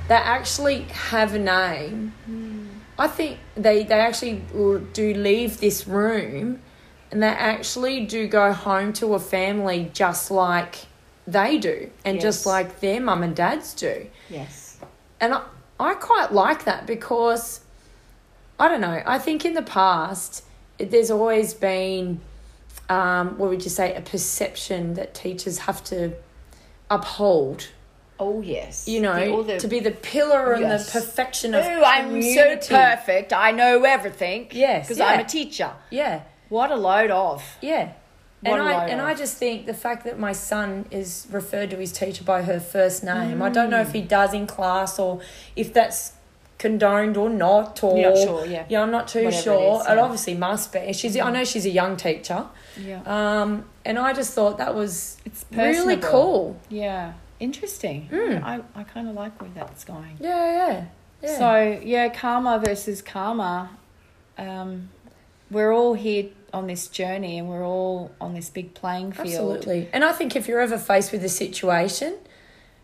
They 0.07 0.15
actually 0.15 0.81
have 0.83 1.33
a 1.33 1.39
name. 1.39 2.13
I 2.97 3.07
think 3.07 3.39
they 3.55 3.83
they 3.83 3.99
actually 3.99 4.43
do 4.93 5.13
leave 5.13 5.59
this 5.59 5.87
room 5.87 6.61
and 7.11 7.23
they 7.23 7.27
actually 7.27 8.05
do 8.05 8.27
go 8.27 8.53
home 8.53 8.93
to 8.93 9.13
a 9.15 9.19
family 9.19 9.89
just 9.93 10.29
like 10.29 10.75
they 11.25 11.57
do 11.57 11.89
and 12.03 12.19
just 12.19 12.45
like 12.45 12.79
their 12.81 12.99
mum 12.99 13.23
and 13.23 13.35
dads 13.35 13.73
do. 13.73 14.07
Yes. 14.29 14.77
And 15.21 15.33
I, 15.33 15.43
I 15.79 15.93
quite 15.95 16.33
like 16.33 16.65
that 16.65 16.85
because 16.85 17.61
I 18.59 18.67
don't 18.67 18.81
know, 18.81 19.01
I 19.05 19.17
think 19.19 19.45
in 19.45 19.53
the 19.53 19.61
past 19.63 20.43
it- 20.77 20.91
there's 20.91 21.09
always 21.11 21.53
been 21.53 22.19
um, 22.89 23.37
what 23.37 23.49
would 23.49 23.63
you 23.63 23.69
say 23.69 23.95
a 23.95 24.01
perception 24.01 24.95
that 24.95 25.13
teachers 25.13 25.59
have 25.59 25.83
to 25.85 26.13
uphold 26.91 27.69
Oh 28.19 28.41
yes. 28.41 28.87
you 28.87 29.01
know 29.01 29.43
The- 29.43 29.53
the- 29.53 29.59
to 29.59 29.67
be 29.67 29.79
the 29.79 29.91
pillar 29.91 30.53
and 30.53 30.61
Yes. 30.61 30.85
the 30.91 30.99
perfection 30.99 31.55
Oh, 31.55 31.59
of 31.59 31.65
I'm 31.85 32.21
so 32.21 32.57
perfect. 32.57 33.33
I 33.33 33.51
know 33.51 33.83
everything. 33.83 34.47
Yes, 34.51 34.85
Because 34.87 34.99
yeah. 34.99 35.05
I'm 35.07 35.19
a 35.19 35.23
teacher. 35.25 35.71
yeah 35.89 36.21
What 36.49 36.71
a 36.71 36.75
load 36.75 37.09
of. 37.11 37.43
Yeah. 37.61 37.89
What 38.41 38.59
And 38.59 38.69
I 38.69 38.85
and 38.87 38.99
of. 39.01 39.07
I 39.07 39.13
just 39.13 39.37
think 39.37 39.65
the 39.65 39.73
fact 39.73 40.03
that 40.05 40.19
my 40.19 40.33
son 40.33 40.85
is 40.91 41.27
referred 41.31 41.69
to 41.71 41.77
his 41.77 41.91
teacher 41.91 42.23
by 42.23 42.41
her 42.43 42.59
first 42.59 43.03
name. 43.03 43.41
I 43.41 43.49
don't 43.49 43.69
know 43.69 43.79
if 43.81 43.93
he 43.93 44.01
does 44.01 44.33
in 44.33 44.45
class 44.47 44.99
or 44.99 45.21
if 45.55 45.73
that's 45.73 46.13
condoned 46.59 47.17
or 47.17 47.29
not 47.29 47.83
or 47.83 47.97
You're 47.97 48.11
not 48.11 48.17
sure, 48.19 48.45
yeah. 48.45 48.65
Yeah, 48.69 48.81
I'm 48.83 48.91
not 48.91 49.07
too 49.07 49.23
Whatever 49.25 49.39
it 49.39 49.43
sure. 49.43 49.81
is, 49.81 49.87
It, 49.87 49.97
obviously 49.97 50.33
must 50.35 50.71
be. 50.71 50.93
She's 50.93 51.17
I 51.19 51.31
know 51.31 51.43
she's 51.43 51.65
a 51.65 51.69
young 51.69 51.97
teacher. 51.97 52.45
Yeah. 52.77 53.01
Um 53.05 53.65
and 53.85 53.97
I 53.97 54.13
just 54.13 54.33
thought 54.33 54.57
that 54.59 54.75
was 54.75 55.17
It's 55.25 55.45
really 55.51 55.97
cool. 55.97 56.55
Yeah. 56.69 57.13
Interesting. 57.39 58.09
Mm. 58.11 58.43
I, 58.43 58.61
I 58.75 58.83
kind 58.83 59.07
of 59.07 59.15
like 59.15 59.39
where 59.41 59.49
that's 59.53 59.83
going. 59.83 60.17
Yeah, 60.19 60.51
yeah. 60.51 60.85
Yeah. 61.21 61.37
So 61.37 61.81
yeah, 61.83 62.09
karma 62.09 62.61
versus 62.63 63.01
karma. 63.01 63.71
Um, 64.37 64.89
we're 65.49 65.71
all 65.71 65.93
here 65.93 66.29
on 66.53 66.67
this 66.67 66.87
journey, 66.87 67.37
and 67.37 67.49
we're 67.49 67.65
all 67.65 68.11
on 68.19 68.33
this 68.33 68.49
big 68.49 68.73
playing 68.73 69.11
field. 69.13 69.27
Absolutely. 69.27 69.89
And 69.93 70.03
I 70.03 70.11
think 70.11 70.35
if 70.35 70.47
you're 70.47 70.61
ever 70.61 70.77
faced 70.77 71.11
with 71.11 71.23
a 71.23 71.29
situation, 71.29 72.17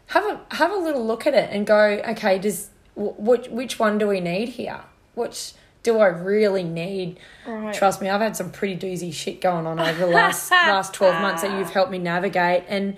have 0.07 0.25
a 0.25 0.55
have 0.55 0.71
a 0.71 0.77
little 0.77 1.05
look 1.05 1.27
at 1.27 1.33
it 1.33 1.49
and 1.51 1.67
go, 1.67 2.01
okay, 2.09 2.39
does 2.39 2.69
wh- 2.95 3.19
which 3.19 3.47
which 3.49 3.79
one 3.79 3.97
do 3.97 4.07
we 4.07 4.19
need 4.19 4.49
here? 4.49 4.81
Which 5.15 5.53
do 5.83 5.99
I 5.99 6.07
really 6.07 6.63
need? 6.63 7.19
Right. 7.47 7.73
Trust 7.73 8.01
me, 8.01 8.09
I've 8.09 8.21
had 8.21 8.35
some 8.35 8.51
pretty 8.51 8.75
doozy 8.77 9.13
shit 9.13 9.41
going 9.41 9.65
on 9.65 9.79
over 9.79 10.05
the 10.05 10.11
last 10.11 10.51
last 10.51 10.93
twelve 10.93 11.21
months 11.21 11.41
that 11.41 11.57
you've 11.57 11.71
helped 11.71 11.91
me 11.91 11.99
navigate, 11.99 12.63
and 12.67 12.97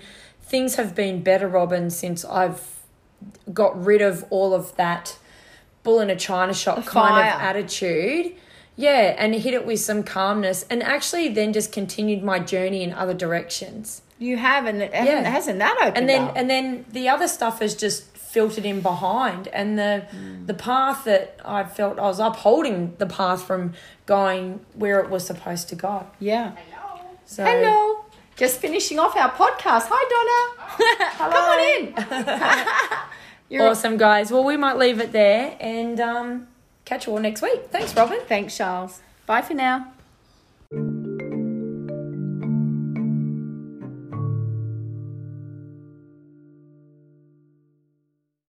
things 0.52 0.74
have 0.76 0.94
been 0.94 1.22
better, 1.22 1.48
Robin, 1.48 1.88
since 1.88 2.26
I've 2.26 2.60
got 3.54 3.72
rid 3.82 4.02
of 4.02 4.24
all 4.28 4.52
of 4.52 4.76
that 4.76 5.16
bull 5.82 5.98
in 5.98 6.10
a 6.10 6.16
china 6.16 6.52
shop 6.52 6.76
The 6.84 6.90
kind 6.90 7.26
of 7.26 7.40
attitude. 7.40 8.34
Yeah, 8.76 9.14
and 9.18 9.34
hit 9.34 9.54
it 9.54 9.64
with 9.66 9.80
some 9.80 10.02
calmness, 10.02 10.64
and 10.70 10.82
actually 10.82 11.28
then 11.28 11.52
just 11.54 11.72
continued 11.72 12.22
my 12.22 12.38
journey 12.38 12.82
in 12.82 12.92
other 12.92 13.14
directions. 13.14 14.02
You 14.18 14.36
have, 14.36 14.66
and 14.66 14.82
it 14.82 14.92
hasn't, 14.94 15.22
Yeah. 15.22 15.30
hasn't 15.30 15.58
that 15.58 15.76
opened 15.80 15.96
And 15.96 16.08
then 16.08 16.22
up? 16.28 16.36
and 16.36 16.48
then 16.50 16.84
the 16.90 17.08
other 17.08 17.28
stuff 17.28 17.60
has 17.60 17.74
just 17.74 18.14
filtered 18.16 18.66
in 18.66 18.80
behind, 18.82 19.48
and 19.48 19.78
the 19.78 19.92
hmm. 20.10 20.46
the 20.46 20.54
path 20.54 21.04
that 21.04 21.38
I 21.44 21.64
felt 21.64 21.98
I 21.98 22.02
was 22.02 22.20
upholding 22.20 22.94
the 22.98 23.06
path 23.06 23.42
from 23.48 23.72
going 24.06 24.60
where 24.74 25.00
it 25.00 25.08
was 25.08 25.22
supposed 25.26 25.68
to 25.70 25.76
go. 25.76 26.06
yeah. 26.20 26.52
So 27.24 27.44
Hello. 27.44 28.04
Just 28.36 28.60
finishing 28.60 28.98
off 28.98 29.16
our 29.16 29.30
podcast. 29.30 29.86
Hi, 29.90 30.02
Donna. 30.12 31.10
Come 31.16 31.32
on 31.32 31.58
in. 32.88 32.98
You're 33.50 33.68
awesome, 33.68 33.98
guys. 33.98 34.32
Well, 34.32 34.44
we 34.44 34.56
might 34.56 34.78
leave 34.78 35.00
it 35.00 35.12
there 35.12 35.56
and 35.60 36.00
um, 36.00 36.48
catch 36.84 37.06
you 37.06 37.12
all 37.12 37.18
next 37.18 37.42
week. 37.42 37.66
Thanks, 37.70 37.94
Robin. 37.94 38.20
Thanks, 38.26 38.56
Charles. 38.56 39.00
Bye 39.26 39.42
for 39.42 39.54
now. 39.54 39.92